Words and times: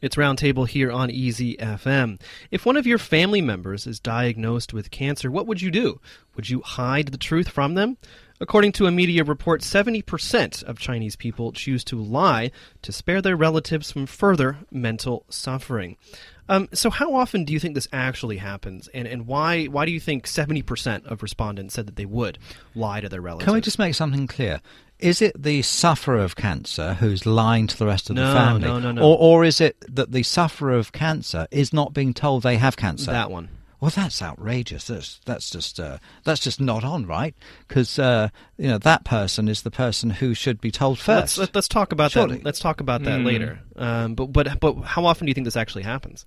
It's 0.00 0.16
Roundtable 0.16 0.68
here 0.68 0.90
on 0.90 1.10
Easy 1.10 1.56
FM. 1.56 2.20
If 2.50 2.66
one 2.66 2.76
of 2.76 2.86
your 2.86 2.98
family 2.98 3.40
members 3.40 3.86
is 3.86 3.98
diagnosed 3.98 4.72
with 4.72 4.90
cancer, 4.90 5.30
what 5.30 5.46
would 5.46 5.62
you 5.62 5.70
do? 5.70 6.00
Would 6.34 6.50
you 6.50 6.60
hide 6.60 7.08
the 7.08 7.18
truth 7.18 7.48
from 7.48 7.74
them? 7.74 7.96
According 8.38 8.72
to 8.72 8.86
a 8.86 8.90
media 8.90 9.24
report, 9.24 9.62
70% 9.62 10.62
of 10.64 10.78
Chinese 10.78 11.16
people 11.16 11.52
choose 11.52 11.82
to 11.84 11.96
lie 11.98 12.50
to 12.82 12.92
spare 12.92 13.22
their 13.22 13.36
relatives 13.36 13.90
from 13.90 14.04
further 14.04 14.58
mental 14.70 15.24
suffering. 15.30 15.96
Um, 16.48 16.68
so, 16.72 16.90
how 16.90 17.14
often 17.14 17.44
do 17.44 17.52
you 17.52 17.58
think 17.58 17.74
this 17.74 17.88
actually 17.92 18.36
happens, 18.36 18.88
and, 18.94 19.08
and 19.08 19.26
why 19.26 19.64
why 19.64 19.84
do 19.84 19.90
you 19.90 19.98
think 19.98 20.28
seventy 20.28 20.62
percent 20.62 21.04
of 21.06 21.22
respondents 21.22 21.74
said 21.74 21.86
that 21.86 21.96
they 21.96 22.06
would 22.06 22.38
lie 22.74 23.00
to 23.00 23.08
their 23.08 23.20
relatives? 23.20 23.46
Can 23.46 23.54
we 23.54 23.60
just 23.60 23.80
make 23.80 23.96
something 23.96 24.28
clear? 24.28 24.60
Is 24.98 25.20
it 25.20 25.40
the 25.40 25.62
sufferer 25.62 26.18
of 26.18 26.36
cancer 26.36 26.94
who's 26.94 27.26
lying 27.26 27.66
to 27.66 27.76
the 27.76 27.86
rest 27.86 28.08
of 28.08 28.16
no, 28.16 28.28
the 28.28 28.34
family, 28.34 28.68
no, 28.68 28.78
no, 28.78 28.92
no. 28.92 29.02
or 29.02 29.18
or 29.18 29.44
is 29.44 29.60
it 29.60 29.76
that 29.94 30.12
the 30.12 30.22
sufferer 30.22 30.72
of 30.72 30.92
cancer 30.92 31.46
is 31.50 31.72
not 31.72 31.92
being 31.92 32.14
told 32.14 32.42
they 32.42 32.56
have 32.56 32.76
cancer? 32.76 33.10
that 33.10 33.30
one? 33.30 33.50
Well, 33.78 33.90
that's 33.94 34.22
outrageous. 34.22 34.86
That's 34.86 35.20
that's 35.26 35.50
just 35.50 35.78
uh, 35.78 35.98
that's 36.24 36.40
just 36.40 36.60
not 36.62 36.82
on, 36.82 37.04
right? 37.06 37.34
Because 37.68 37.98
uh, 37.98 38.30
you 38.56 38.68
know 38.68 38.78
that 38.78 39.04
person 39.04 39.48
is 39.48 39.62
the 39.62 39.70
person 39.70 40.08
who 40.08 40.32
should 40.32 40.62
be 40.62 40.70
told 40.70 40.96
1st 40.96 41.06
Let's, 41.08 41.38
let, 41.38 41.56
us 41.56 41.68
talk 41.68 41.92
about 41.92 42.12
Surely. 42.12 42.36
that. 42.36 42.44
Let's 42.44 42.58
talk 42.58 42.80
about 42.80 43.02
that 43.02 43.20
Mm. 43.20 43.26
later. 43.26 43.60
Um, 43.76 44.14
but 44.14 44.32
but 44.32 44.60
but 44.60 44.80
how 44.80 45.04
often 45.04 45.26
do 45.26 45.30
you 45.30 45.34
think 45.34 45.44
this 45.44 45.56
actually 45.56 45.82
happens? 45.84 46.24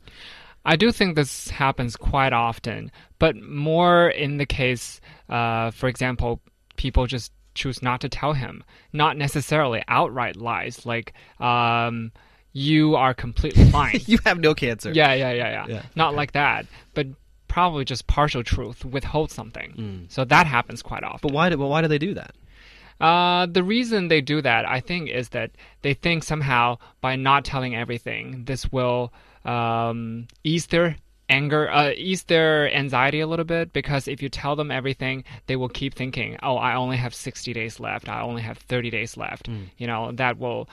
I 0.64 0.76
do 0.76 0.92
think 0.92 1.16
this 1.16 1.50
happens 1.50 1.96
quite 1.96 2.34
often, 2.34 2.92
but 3.18 3.36
more 3.36 4.10
in 4.10 4.38
the 4.38 4.46
case, 4.46 5.02
uh, 5.28 5.72
for 5.72 5.88
example, 5.88 6.42
people 6.76 7.08
just 7.08 7.32
choose 7.56 7.82
not 7.82 8.02
to 8.02 8.10
tell 8.10 8.34
him, 8.34 8.64
not 8.94 9.18
necessarily 9.18 9.84
outright 9.88 10.36
lies, 10.36 10.86
like 10.86 11.14
um, 11.40 12.12
you 12.54 12.96
are 12.96 13.14
completely 13.14 13.70
fine. 13.72 14.00
you 14.06 14.20
have 14.26 14.40
no 14.40 14.54
cancer. 14.54 14.92
yeah, 14.92 15.14
yeah, 15.14 15.32
yeah, 15.32 15.50
yeah, 15.50 15.66
Yeah, 15.68 15.82
Not 15.96 16.16
like 16.16 16.32
that, 16.34 16.66
but 16.94 17.08
probably 17.48 17.84
just 17.86 18.08
partial 18.08 18.44
truth, 18.44 18.86
withhold 18.86 19.32
something. 19.32 20.06
So 20.10 20.24
that 20.26 20.46
happens 20.48 20.82
quite 20.82 21.04
often. 21.04 21.20
But 21.24 21.32
why 21.34 21.50
do 21.50 21.58
well, 21.58 21.70
why 21.70 21.82
do 21.82 21.88
they 21.88 21.98
do 21.98 22.14
that? 22.14 22.36
Uh, 23.02 23.46
the 23.46 23.64
reason 23.64 24.08
they 24.10 24.22
do 24.22 24.42
that, 24.42 24.68
I 24.68 24.82
think, 24.82 25.10
is 25.10 25.30
that 25.30 25.52
they 25.82 25.94
think 25.94 26.24
somehow 26.24 26.78
by 27.02 27.16
not 27.16 27.46
telling 27.46 27.76
everything, 27.76 28.44
this 28.46 28.72
will 28.72 29.14
um, 29.46 30.28
ease 30.44 30.68
their 30.68 30.98
anger, 31.30 31.70
uh, 31.70 31.92
ease 31.96 32.24
their 32.24 32.74
anxiety 32.76 33.20
a 33.20 33.28
little 33.28 33.46
bit. 33.46 33.72
Because 33.72 34.08
if 34.08 34.22
you 34.22 34.30
tell 34.30 34.56
them 34.56 34.72
everything, 34.72 35.24
they 35.48 35.56
will 35.56 35.70
keep 35.70 35.94
thinking, 35.94 36.38
"Oh, 36.44 36.58
I 36.58 36.76
only 36.76 36.98
have 36.98 37.14
60 37.14 37.54
days 37.54 37.80
left. 37.80 38.10
I 38.10 38.22
only 38.22 38.42
have 38.42 38.58
30 38.58 38.90
days 38.90 39.16
left." 39.16 39.48
You 39.78 39.88
know, 39.88 40.12
that 40.14 40.38
will 40.38 40.68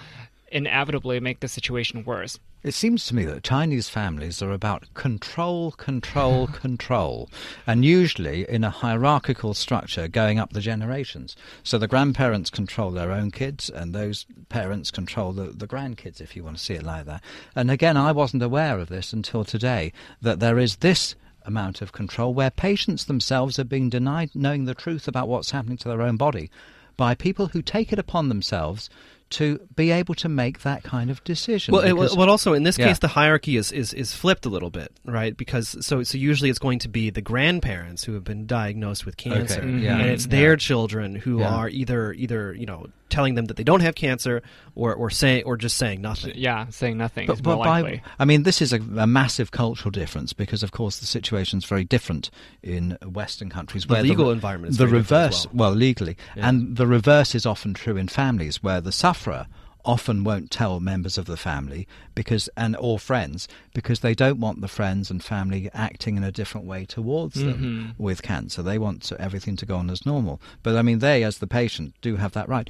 inevitably 0.50 1.20
make 1.20 1.40
the 1.40 1.48
situation 1.48 2.04
worse. 2.04 2.38
It 2.67 2.75
seems 2.75 3.06
to 3.06 3.14
me 3.14 3.25
that 3.27 3.45
Chinese 3.45 3.89
families 3.89 4.42
are 4.42 4.50
about 4.50 4.92
control, 4.95 5.70
control, 5.70 6.47
control, 6.53 7.31
and 7.64 7.84
usually 7.84 8.42
in 8.42 8.64
a 8.64 8.70
hierarchical 8.70 9.55
structure 9.55 10.09
going 10.09 10.41
up 10.41 10.53
the 10.53 10.61
generations. 10.61 11.37
So 11.62 11.78
the 11.78 11.87
grandparents 11.87 12.50
control 12.50 12.91
their 12.91 13.12
own 13.12 13.31
kids, 13.31 13.70
and 13.70 13.94
those 13.94 14.27
parents 14.48 14.91
control 14.91 15.33
the, 15.33 15.53
the 15.53 15.69
grandkids, 15.69 16.20
if 16.20 16.34
you 16.34 16.42
want 16.42 16.56
to 16.56 16.62
see 16.64 16.75
it 16.75 16.83
like 16.83 17.05
that. 17.05 17.22
And 17.55 17.70
again, 17.70 17.97
I 17.97 18.11
wasn't 18.11 18.42
aware 18.42 18.81
of 18.81 18.89
this 18.89 19.12
until 19.12 19.44
today, 19.44 19.92
that 20.20 20.41
there 20.41 20.59
is 20.59 20.78
this 20.78 21.14
amount 21.44 21.83
of 21.83 21.92
control 21.92 22.34
where 22.34 22.50
patients 22.50 23.05
themselves 23.05 23.61
are 23.61 23.64
being 23.64 23.91
denied 23.91 24.31
knowing 24.34 24.64
the 24.64 24.75
truth 24.75 25.06
about 25.06 25.28
what's 25.28 25.53
happening 25.53 25.77
to 25.77 25.89
their 25.89 26.03
own 26.03 26.17
body 26.17 26.50
by 26.97 27.14
people 27.14 27.47
who 27.48 27.62
take 27.62 27.92
it 27.92 27.98
upon 28.00 28.28
themselves 28.28 28.91
to 29.30 29.58
be 29.74 29.91
able 29.91 30.14
to 30.14 30.28
make 30.28 30.60
that 30.62 30.82
kind 30.84 31.10
of 31.10 31.22
decision. 31.24 31.72
Well, 31.72 31.82
it, 31.82 31.92
because- 31.92 32.16
well, 32.16 32.30
also 32.30 32.52
in 32.55 32.62
this 32.62 32.78
Yeah. 32.78 32.86
case, 32.88 32.98
the 33.00 33.08
hierarchy 33.08 33.56
is, 33.56 33.72
is 33.72 33.92
is 33.92 34.14
flipped 34.14 34.46
a 34.46 34.48
little 34.48 34.70
bit, 34.70 34.92
right? 35.05 35.36
Because 35.36 35.77
so 35.84 36.02
so 36.05 36.16
usually 36.16 36.48
it's 36.50 36.58
going 36.60 36.78
to 36.80 36.88
be 36.88 37.10
the 37.10 37.20
grandparents 37.22 38.04
who 38.04 38.14
have 38.14 38.24
been 38.24 38.47
diagnosed 38.47 39.04
with 39.04 39.16
cancer, 39.16 39.60
Okay, 39.60 39.78
yeah. 39.78 39.98
and 39.98 40.10
it's 40.10 40.27
Mhm. 40.27 40.30
their 40.30 40.50
Yeah. 40.52 40.56
children 40.56 41.14
who 41.16 41.41
Yeah. 41.41 41.54
are 41.54 41.69
either 41.69 42.12
either 42.12 42.54
you 42.54 42.66
know 42.66 42.87
telling 43.09 43.37
them 43.37 43.44
that 43.44 43.56
they 43.56 43.62
don't 43.62 43.81
have 43.82 43.94
cancer, 43.94 44.42
or 44.75 44.92
or 44.92 45.10
saying 45.10 45.44
or 45.44 45.56
just 45.56 45.76
saying 45.76 46.00
nothing. 46.00 46.32
Yeah, 46.37 46.66
saying 46.70 46.97
nothing 46.98 47.26
But, 47.28 47.34
is 47.38 47.44
more 47.44 47.56
but 47.58 47.64
by. 47.64 48.03
I 48.19 48.25
mean, 48.25 48.43
this 48.43 48.60
is 48.60 48.72
a, 48.72 48.81
a 48.98 49.06
massive 49.06 49.50
cultural 49.53 49.91
difference 49.93 50.32
because, 50.32 50.62
of 50.64 50.72
course, 50.72 50.98
the 50.98 51.06
situation 51.06 51.58
is 51.58 51.64
very 51.64 51.84
different 51.84 52.31
in 52.64 52.98
Western 53.04 53.48
countries. 53.48 53.84
The 53.87 53.93
where 53.94 54.03
legal 54.03 54.26
the, 54.26 54.32
environment 54.32 54.72
is 54.72 54.78
the 54.78 54.87
very 54.87 55.03
different 55.03 55.22
as 55.34 55.47
reverse, 55.47 55.54
well. 55.54 55.70
legally, 55.72 56.16
Yeah. 56.37 56.48
and 56.48 56.76
the 56.76 56.87
reverse 56.87 57.34
is 57.37 57.47
often 57.47 57.75
true 57.75 57.97
in 57.97 58.08
families 58.08 58.60
where 58.62 58.81
the 58.81 58.93
sufferer 59.16 59.47
often 59.84 60.25
won't 60.25 60.50
tell 60.50 60.81
members 60.81 61.16
of 61.16 61.27
the 61.27 61.37
family 61.37 61.87
because 62.16 62.49
and 62.56 62.77
or 62.81 62.99
friends 62.99 63.47
because 63.72 64.00
they 64.00 64.15
don't 64.16 64.41
want 64.41 64.60
the 64.60 64.66
friends 64.66 65.12
and 65.12 65.22
family 65.22 65.71
acting 65.72 66.16
in 66.16 66.25
a 66.25 66.32
different 66.32 66.66
way 66.66 66.84
towards 66.84 67.34
them 67.37 67.94
Mhm. 67.94 68.00
with 68.00 68.21
cancer. 68.21 68.62
They 68.65 68.78
want 68.78 69.03
to, 69.05 69.21
everything 69.21 69.55
to 69.56 69.65
go 69.66 69.76
on 69.76 69.88
as 69.88 70.05
normal. 70.05 70.41
But 70.65 70.75
I 70.76 70.82
mean, 70.82 70.99
they, 70.99 71.22
as 71.22 71.38
the 71.38 71.47
patient, 71.47 71.94
do 72.03 72.16
have 72.16 72.32
that 72.32 72.49
right. 72.49 72.69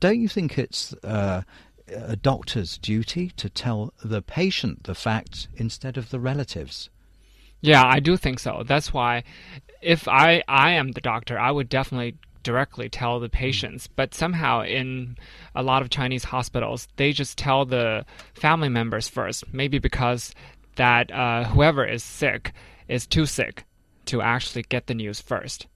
Don't 0.00 0.20
you 0.20 0.28
think 0.28 0.58
it's 0.58 0.92
uh, 1.02 1.42
a 1.90 2.16
doctor's 2.16 2.76
duty 2.76 3.32
to 3.38 3.48
tell 3.48 3.94
the 4.04 4.20
patient 4.20 4.82
the 4.84 4.94
facts 4.94 5.48
instead 5.56 5.96
of 5.96 6.10
the 6.10 6.20
relatives? 6.20 6.90
Yeah, 7.62 7.82
I 7.86 8.00
do 8.00 8.18
think 8.18 8.38
so. 8.38 8.64
That's 8.66 8.92
why 8.92 9.24
if 9.80 10.06
I 10.08 10.42
I 10.46 10.72
am 10.72 10.92
the 10.92 11.00
doctor, 11.00 11.38
I 11.38 11.50
would 11.50 11.70
definitely 11.70 12.16
directly 12.42 12.88
tell 12.88 13.20
the 13.20 13.28
patients. 13.28 13.86
But 13.86 14.14
somehow 14.14 14.62
in 14.62 15.16
a 15.54 15.62
lot 15.62 15.82
of 15.82 15.90
Chinese 15.90 16.24
hospitals, 16.24 16.88
they 16.96 17.12
just 17.12 17.36
tell 17.38 17.64
the 17.64 18.04
family 18.34 18.68
members 18.68 19.08
first. 19.08 19.44
Maybe 19.52 19.78
because 19.78 20.34
that 20.76 21.10
uh, 21.12 21.44
whoever 21.44 21.84
is 21.86 22.02
sick 22.02 22.52
is 22.88 23.06
too 23.06 23.26
sick 23.26 23.64
to 24.06 24.22
actually 24.22 24.62
get 24.62 24.86
the 24.86 24.94
news 24.94 25.20
first. 25.20 25.66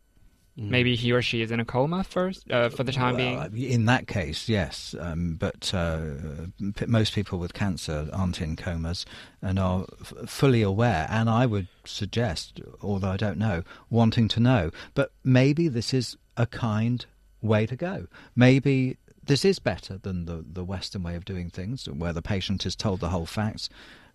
Maybe 0.57 0.95
he 0.95 1.11
or 1.11 1.21
she 1.21 1.43
is 1.43 1.51
in 1.51 1.59
a 1.59 1.65
coma 1.65 2.05
first 2.05 2.49
uh, 2.49 2.69
for 2.69 2.85
the 2.85 2.93
time 2.93 3.17
Well, 3.17 3.49
being. 3.49 3.73
in 3.73 3.87
that 3.87 4.07
case, 4.07 4.49
yes, 4.49 4.95
um, 5.01 5.35
but 5.35 5.75
uh, 5.75 5.99
p- 6.77 6.87
most 6.87 7.13
people 7.13 7.41
with 7.41 7.55
cancer 7.55 8.09
aren't 8.13 8.41
in 8.41 8.55
comas 8.55 9.05
and 9.43 9.59
are 9.59 9.85
f- 10.01 10.15
fully 10.31 10.63
aware. 10.63 11.09
And 11.11 11.29
I 11.29 11.45
would 11.47 11.67
suggest, 11.85 12.61
although 12.83 13.11
I 13.11 13.17
don't 13.17 13.37
know, 13.37 13.65
wanting 13.91 14.29
to 14.29 14.39
know. 14.39 14.71
But 14.95 15.11
maybe 15.25 15.67
this 15.67 15.93
is 15.93 16.17
a 16.37 16.47
kind 16.47 17.07
way 17.43 17.67
to 17.67 17.77
go. 17.77 18.07
Maybe 18.35 18.97
this 19.27 19.45
is 19.45 19.59
better 19.59 19.99
than 19.99 20.27
the 20.27 20.45
the 20.51 20.65
Western 20.65 21.03
way 21.03 21.15
of 21.15 21.25
doing 21.25 21.51
things, 21.51 21.87
where 21.87 22.13
the 22.13 22.23
patient 22.23 22.67
is 22.67 22.77
told 22.77 23.01
the 23.01 23.11
whole 23.11 23.27
facts. 23.27 23.69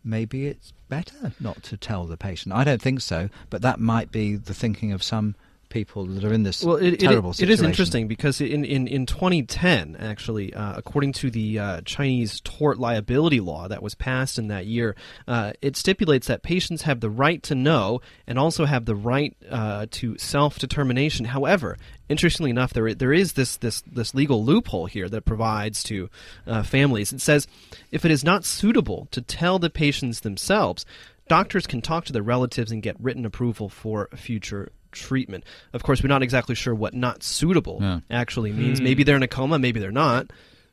Maybe 0.03 0.47
it's 0.47 0.71
better 0.87 1.33
not 1.39 1.61
to 1.63 1.77
tell 1.77 2.05
the 2.05 2.17
patient. 2.17 2.55
I 2.55 2.63
don't 2.63 2.81
think 2.81 3.01
so, 3.01 3.29
but 3.49 3.61
that 3.61 3.79
might 3.79 4.11
be 4.11 4.35
the 4.35 4.53
thinking 4.53 4.91
of 4.91 5.03
some 5.03 5.35
people 5.69 6.05
that 6.05 6.23
are 6.23 6.33
in 6.33 6.43
this 6.43 6.63
Well, 6.63 6.77
it, 6.77 6.93
it, 6.93 6.99
terrible 6.99 7.31
it 7.31 7.35
situation. 7.35 7.53
is 7.53 7.69
interesting 7.69 8.07
because 8.07 8.41
in, 8.41 8.65
in, 8.65 8.87
in 8.87 9.05
2010, 9.05 9.95
actually, 9.99 10.53
uh, 10.53 10.73
according 10.77 11.13
to 11.13 11.31
the 11.31 11.59
uh, 11.59 11.81
Chinese 11.81 12.41
tort 12.41 12.79
liability 12.79 13.39
law 13.39 13.67
that 13.67 13.81
was 13.81 13.95
passed 13.95 14.37
in 14.37 14.47
that 14.47 14.65
year, 14.65 14.95
uh, 15.27 15.53
it 15.61 15.77
stipulates 15.77 16.27
that 16.27 16.43
patients 16.43 16.83
have 16.83 16.99
the 16.99 17.09
right 17.09 17.41
to 17.43 17.55
know 17.55 18.01
and 18.27 18.37
also 18.37 18.65
have 18.65 18.85
the 18.85 18.95
right 18.95 19.35
uh, 19.49 19.85
to 19.91 20.17
self 20.17 20.59
determination. 20.59 21.25
However, 21.25 21.77
interestingly 22.09 22.49
enough, 22.49 22.73
there 22.73 22.93
there 22.93 23.13
is 23.13 23.33
this 23.33 23.57
this 23.57 23.81
this 23.81 24.13
legal 24.13 24.43
loophole 24.43 24.87
here 24.87 25.07
that 25.09 25.25
provides 25.25 25.83
to 25.83 26.09
uh, 26.47 26.63
families. 26.63 27.13
It 27.13 27.21
says 27.21 27.47
if 27.91 28.05
it 28.05 28.11
is 28.11 28.23
not 28.23 28.45
suitable 28.45 29.07
to 29.11 29.21
tell 29.21 29.59
the 29.59 29.69
patients 29.69 30.21
themselves, 30.21 30.85
doctors 31.27 31.67
can 31.67 31.81
talk 31.81 32.05
to 32.05 32.13
their 32.13 32.23
relatives 32.23 32.71
and 32.71 32.81
get 32.81 32.99
written 32.99 33.25
approval 33.25 33.69
for 33.69 34.09
future 34.15 34.71
treatment. 34.91 35.43
Of 35.73 35.83
course, 35.83 36.01
we're 36.03 36.09
not 36.09 36.23
exactly 36.23 36.55
sure 36.55 36.73
what 36.75 36.93
not 36.93 37.23
suitable 37.23 37.79
Yeah. 37.81 37.99
actually 38.09 38.51
means. 38.51 38.79
Hmm. 38.79 38.83
Maybe 38.85 39.03
they're 39.03 39.15
in 39.15 39.23
a 39.23 39.27
coma, 39.27 39.59
maybe 39.59 39.79
they're 39.79 39.91
not. 39.91 40.31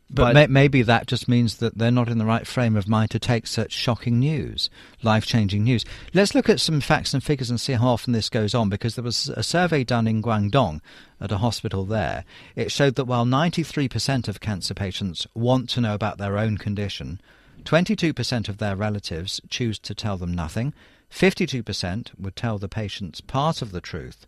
But, 0.09 0.35
may, 0.35 0.47
maybe 0.47 0.83
that 0.83 1.09
just 1.09 1.27
means 1.27 1.57
that 1.57 1.77
they're 1.79 1.91
not 1.91 2.09
in 2.09 2.19
the 2.19 2.25
right 2.25 2.47
frame 2.47 2.77
of 2.77 2.87
mind 2.87 3.11
to 3.11 3.19
take 3.19 3.45
such 3.49 3.73
shocking 3.73 4.21
news, 4.21 4.71
life 5.03 5.27
changing 5.27 5.65
news. 5.65 5.85
Let's 6.15 6.33
look 6.33 6.49
at 6.49 6.61
some 6.61 6.81
facts 6.81 7.13
and 7.13 7.25
figures 7.25 7.51
and 7.51 7.61
see 7.61 7.73
how 7.73 7.89
often 7.89 8.13
this 8.13 8.29
goes 8.29 8.55
on 8.55 8.69
because 8.69 8.95
there 8.95 9.03
was 9.03 9.29
a 9.31 9.43
survey 9.43 9.83
done 9.83 10.07
in 10.07 10.23
Guangdong 10.23 10.81
at 11.21 11.33
a 11.33 11.39
hospital 11.39 11.85
there. 11.85 12.25
It 12.55 12.71
showed 12.71 12.95
that 12.95 13.07
while 13.07 13.27
93% 13.27 14.29
of 14.29 14.39
cancer 14.39 14.75
patients 14.75 15.27
want 15.35 15.69
to 15.71 15.81
know 15.81 15.95
about 15.95 16.19
their 16.19 16.39
own 16.39 16.57
condition, 16.57 17.21
22% 17.65 18.49
of 18.49 18.59
their 18.59 18.77
relatives 18.77 19.41
choose 19.49 19.77
to 19.81 19.93
tell 19.95 20.17
them 20.17 20.33
nothing, 20.33 20.73
52% 21.11 22.19
would 22.19 22.37
tell 22.37 22.59
the 22.59 22.69
patients 22.69 23.21
part 23.21 23.63
of 23.63 23.73
the 23.73 23.81
truth. 23.81 24.27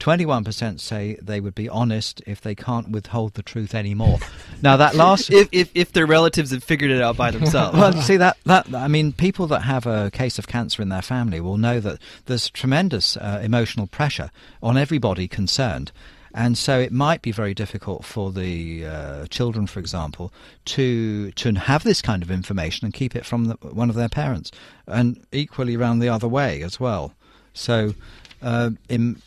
21% 0.00 0.78
say 0.78 1.16
they 1.22 1.40
would 1.40 1.54
be 1.54 1.68
honest 1.68 2.20
if 2.26 2.40
they 2.40 2.54
can't 2.54 2.90
withhold 2.90 3.34
the 3.34 3.42
truth 3.42 3.74
anymore. 3.74 4.18
now 4.62 4.76
that 4.76 4.94
last 4.94 5.30
if, 5.30 5.48
if 5.52 5.70
if 5.74 5.92
their 5.92 6.06
relatives 6.06 6.50
have 6.50 6.62
figured 6.62 6.90
it 6.90 7.00
out 7.00 7.16
by 7.16 7.30
themselves. 7.30 7.78
well, 7.78 7.92
see 8.02 8.18
that 8.18 8.36
that 8.44 8.72
I 8.74 8.88
mean, 8.88 9.12
people 9.12 9.46
that 9.48 9.60
have 9.60 9.86
a 9.86 10.10
case 10.10 10.38
of 10.38 10.46
cancer 10.46 10.82
in 10.82 10.90
their 10.90 11.02
family 11.02 11.40
will 11.40 11.56
know 11.56 11.80
that 11.80 11.98
there's 12.26 12.50
tremendous 12.50 13.16
uh, 13.16 13.40
emotional 13.42 13.86
pressure 13.86 14.30
on 14.62 14.76
everybody 14.76 15.28
concerned, 15.28 15.92
and 16.36 16.58
so 16.58 16.78
it 16.78 16.92
might 16.92 17.22
be 17.22 17.32
very 17.32 17.54
difficult 17.54 18.04
for 18.04 18.30
the 18.30 18.84
uh, 18.84 19.26
children, 19.28 19.66
for 19.66 19.80
example, 19.80 20.32
to 20.66 21.32
to 21.32 21.54
have 21.54 21.82
this 21.82 22.02
kind 22.02 22.22
of 22.22 22.30
information 22.30 22.84
and 22.84 22.92
keep 22.92 23.16
it 23.16 23.24
from 23.24 23.46
the, 23.46 23.54
one 23.62 23.88
of 23.88 23.96
their 23.96 24.10
parents, 24.10 24.52
and 24.86 25.26
equally 25.32 25.76
around 25.76 26.00
the 26.00 26.10
other 26.10 26.28
way 26.28 26.62
as 26.62 26.78
well. 26.78 27.14
So, 27.54 27.94
uh, 28.42 28.72
in, 28.90 29.22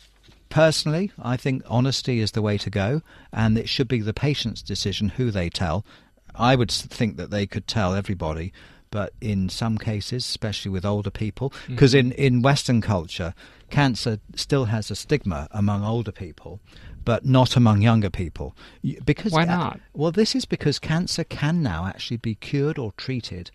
personally, 0.50 1.10
I 1.20 1.36
think 1.36 1.64
honesty 1.66 2.20
is 2.20 2.30
the 2.30 2.42
way 2.42 2.56
to 2.58 2.70
go, 2.70 3.02
and 3.32 3.58
it 3.58 3.68
should 3.68 3.88
be 3.88 4.00
the 4.00 4.14
patient's 4.14 4.62
decision 4.62 5.08
who 5.08 5.32
they 5.32 5.50
tell. 5.50 5.84
I 6.36 6.54
would 6.54 6.70
think 6.70 7.16
that 7.16 7.32
they 7.32 7.44
could 7.44 7.66
tell 7.66 7.92
everybody, 7.92 8.52
but 8.92 9.12
in 9.20 9.48
some 9.48 9.78
cases, 9.78 10.24
especially 10.28 10.70
with 10.70 10.84
older 10.84 11.10
people, 11.10 11.52
because 11.66 11.92
mm-hmm. 11.92 12.12
in, 12.12 12.34
in 12.36 12.42
Western 12.42 12.80
culture, 12.80 13.34
cancer 13.68 14.20
still 14.34 14.66
has 14.66 14.90
a 14.90 14.96
stigma 14.96 15.48
among 15.50 15.84
older 15.84 16.12
people, 16.12 16.60
but 17.04 17.24
not 17.24 17.56
among 17.56 17.82
younger 17.82 18.10
people. 18.10 18.56
Because 19.04 19.32
why 19.32 19.44
not? 19.44 19.76
Uh, 19.76 19.78
well, 19.92 20.12
this 20.12 20.34
is 20.34 20.44
because 20.44 20.78
cancer 20.78 21.24
can 21.24 21.62
now 21.62 21.86
actually 21.86 22.18
be 22.18 22.34
cured 22.34 22.78
or 22.78 22.92
treated 22.92 23.50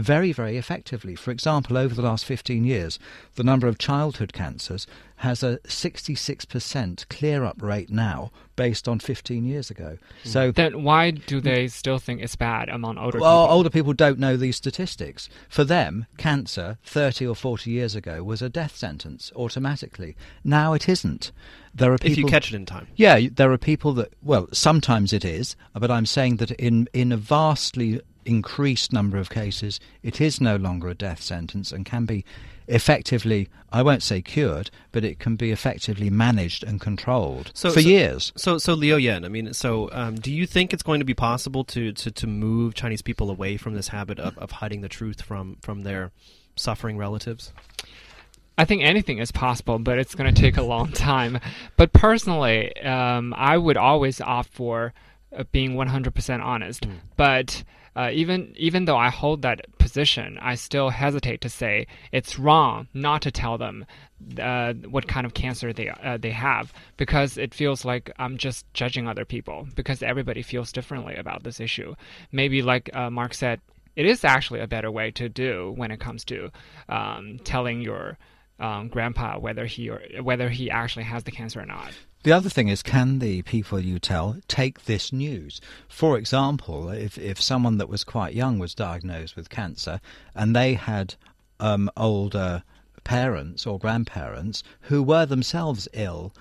very, 0.00 0.32
very 0.32 0.56
effectively. 0.56 1.14
For 1.14 1.30
example, 1.30 1.76
over 1.76 1.94
the 1.94 2.02
last 2.02 2.24
15 2.24 2.64
years, 2.64 2.98
the 3.34 3.44
number 3.44 3.66
of 3.66 3.78
childhood 3.78 4.32
cancers 4.32 4.86
has 5.16 5.42
a 5.42 5.58
66% 5.64 7.08
clear 7.08 7.44
up 7.44 7.60
rate 7.60 7.90
now 7.90 8.30
based 8.56 8.88
on 8.88 8.98
15 8.98 9.44
years 9.44 9.70
ago. 9.70 9.98
Hmm. 10.22 10.28
So 10.28 10.50
then 10.50 10.82
why 10.82 11.10
do 11.10 11.40
they 11.40 11.68
still 11.68 11.98
think 11.98 12.22
it's 12.22 12.36
bad 12.36 12.68
among 12.68 12.98
older 12.98 13.18
well, 13.18 13.44
people? 13.44 13.56
older 13.56 13.70
people 13.70 13.92
don't 13.92 14.18
know 14.18 14.36
these 14.36 14.56
statistics. 14.56 15.28
For 15.48 15.64
them, 15.64 16.06
cancer 16.16 16.78
30 16.84 17.26
or 17.26 17.34
40 17.34 17.70
years 17.70 17.94
ago 17.94 18.22
was 18.22 18.42
a 18.42 18.48
death 18.48 18.76
sentence 18.76 19.30
automatically. 19.36 20.16
Now 20.42 20.72
it 20.72 20.88
isn't. 20.88 21.32
There 21.74 21.92
are 21.92 21.98
people, 21.98 22.12
if 22.12 22.18
you 22.18 22.26
catch 22.26 22.52
it 22.52 22.56
in 22.56 22.66
time. 22.66 22.88
Yeah, 22.96 23.28
there 23.32 23.52
are 23.52 23.58
people 23.58 23.92
that 23.94 24.12
well, 24.22 24.48
sometimes 24.52 25.12
it 25.12 25.24
is, 25.24 25.54
but 25.72 25.90
I'm 25.90 26.06
saying 26.06 26.36
that 26.36 26.50
in 26.52 26.88
in 26.92 27.12
a 27.12 27.16
vastly 27.16 28.00
increased 28.24 28.92
number 28.92 29.18
of 29.18 29.30
cases, 29.30 29.80
it 30.02 30.20
is 30.20 30.40
no 30.40 30.56
longer 30.56 30.88
a 30.88 30.94
death 30.94 31.22
sentence 31.22 31.72
and 31.72 31.84
can 31.84 32.04
be 32.04 32.24
effectively, 32.68 33.48
I 33.72 33.82
won't 33.82 34.02
say 34.02 34.22
cured, 34.22 34.70
but 34.92 35.04
it 35.04 35.18
can 35.18 35.36
be 35.36 35.50
effectively 35.50 36.08
managed 36.08 36.62
and 36.62 36.80
controlled 36.80 37.50
so, 37.54 37.70
for 37.70 37.80
so, 37.80 37.88
years. 37.88 38.32
So, 38.36 38.58
so 38.58 38.74
Liu 38.74 38.96
Yan, 38.96 39.24
I 39.24 39.28
mean, 39.28 39.52
so 39.52 39.90
um, 39.92 40.14
do 40.14 40.32
you 40.32 40.46
think 40.46 40.72
it's 40.72 40.82
going 40.82 41.00
to 41.00 41.04
be 41.04 41.14
possible 41.14 41.64
to, 41.64 41.92
to, 41.92 42.10
to 42.10 42.26
move 42.26 42.74
Chinese 42.74 43.02
people 43.02 43.30
away 43.30 43.56
from 43.56 43.74
this 43.74 43.88
habit 43.88 44.18
of, 44.18 44.38
of 44.38 44.52
hiding 44.52 44.80
the 44.80 44.88
truth 44.88 45.22
from, 45.22 45.56
from 45.62 45.82
their 45.82 46.12
suffering 46.56 46.96
relatives? 46.96 47.52
I 48.56 48.66
think 48.66 48.82
anything 48.82 49.18
is 49.18 49.32
possible, 49.32 49.78
but 49.78 49.98
it's 49.98 50.14
going 50.14 50.32
to 50.32 50.40
take 50.40 50.56
a 50.56 50.62
long 50.62 50.92
time. 50.92 51.40
But 51.76 51.92
personally, 51.92 52.76
um, 52.82 53.34
I 53.36 53.56
would 53.56 53.78
always 53.78 54.20
opt 54.20 54.50
for 54.50 54.92
uh, 55.34 55.44
being 55.50 55.76
100% 55.76 56.44
honest. 56.44 56.86
Mm. 56.86 56.98
But 57.16 57.64
uh, 57.96 58.10
even 58.12 58.54
even 58.56 58.84
though 58.84 58.96
I 58.96 59.10
hold 59.10 59.42
that 59.42 59.66
position, 59.78 60.38
I 60.40 60.54
still 60.54 60.90
hesitate 60.90 61.40
to 61.42 61.48
say 61.48 61.86
it's 62.12 62.38
wrong 62.38 62.88
not 62.94 63.22
to 63.22 63.30
tell 63.30 63.58
them 63.58 63.86
uh, 64.40 64.74
what 64.88 65.08
kind 65.08 65.26
of 65.26 65.34
cancer 65.34 65.72
they 65.72 65.88
uh, 65.88 66.18
they 66.18 66.30
have 66.30 66.72
because 66.96 67.36
it 67.36 67.54
feels 67.54 67.84
like 67.84 68.10
I'm 68.18 68.36
just 68.36 68.72
judging 68.74 69.08
other 69.08 69.24
people 69.24 69.66
because 69.74 70.02
everybody 70.02 70.42
feels 70.42 70.72
differently 70.72 71.16
about 71.16 71.42
this 71.42 71.60
issue. 71.60 71.94
Maybe 72.32 72.62
like 72.62 72.94
uh, 72.94 73.10
Mark 73.10 73.34
said, 73.34 73.60
it 73.96 74.06
is 74.06 74.24
actually 74.24 74.60
a 74.60 74.68
better 74.68 74.90
way 74.90 75.10
to 75.12 75.28
do 75.28 75.72
when 75.76 75.90
it 75.90 76.00
comes 76.00 76.24
to 76.26 76.50
um, 76.88 77.38
telling 77.44 77.80
your 77.80 78.18
um, 78.60 78.88
grandpa 78.88 79.38
whether 79.38 79.66
he 79.66 79.88
or 79.88 80.00
whether 80.22 80.48
he 80.48 80.70
actually 80.70 81.04
has 81.04 81.24
the 81.24 81.30
cancer 81.30 81.60
or 81.60 81.66
not. 81.66 81.92
The 82.22 82.32
other 82.32 82.50
thing 82.50 82.68
is, 82.68 82.82
can 82.82 83.18
the 83.18 83.40
people 83.42 83.80
you 83.80 83.98
tell 83.98 84.36
take 84.46 84.84
this 84.84 85.10
news? 85.10 85.58
For 85.88 86.18
example, 86.18 86.90
if, 86.90 87.16
if 87.16 87.40
someone 87.40 87.78
that 87.78 87.88
was 87.88 88.04
quite 88.04 88.34
young 88.34 88.58
was 88.58 88.74
diagnosed 88.74 89.36
with 89.36 89.48
cancer 89.48 90.02
and 90.34 90.54
they 90.54 90.74
had 90.74 91.14
um, 91.60 91.90
older 91.96 92.62
parents 93.04 93.66
or 93.66 93.78
grandparents 93.78 94.62
who 94.82 95.02
were 95.02 95.24
themselves 95.24 95.88
ill, 95.94 96.34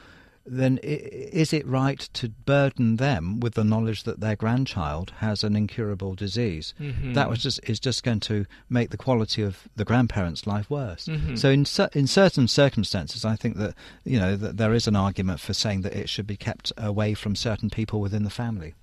then 0.49 0.79
is 0.81 1.53
it 1.53 1.65
right 1.67 1.99
to 2.13 2.29
burden 2.29 2.97
them 2.97 3.39
with 3.39 3.53
the 3.53 3.63
knowledge 3.63 4.03
that 4.03 4.19
their 4.19 4.35
grandchild 4.35 5.13
has 5.17 5.43
an 5.43 5.55
incurable 5.55 6.15
disease? 6.15 6.73
Mm-hmm. 6.79 7.13
That 7.13 7.29
was 7.29 7.43
just 7.43 7.59
is 7.69 7.79
just 7.79 8.03
going 8.03 8.19
to 8.21 8.45
make 8.69 8.89
the 8.89 8.97
quality 8.97 9.41
of 9.41 9.67
the 9.75 9.85
grandparents' 9.85 10.47
life 10.47 10.69
worse. 10.69 11.05
Mm-hmm. 11.05 11.35
So 11.35 11.49
in 11.49 11.65
in 11.93 12.07
certain 12.07 12.47
circumstances, 12.47 13.25
I 13.25 13.35
think 13.35 13.57
that 13.57 13.75
you 14.03 14.19
know 14.19 14.35
that 14.35 14.57
there 14.57 14.73
is 14.73 14.87
an 14.87 14.95
argument 14.95 15.39
for 15.39 15.53
saying 15.53 15.81
that 15.81 15.93
it 15.93 16.09
should 16.09 16.27
be 16.27 16.37
kept 16.37 16.71
away 16.77 17.13
from 17.13 17.35
certain 17.35 17.69
people 17.69 18.01
within 18.01 18.23
the 18.23 18.29
family. 18.29 18.73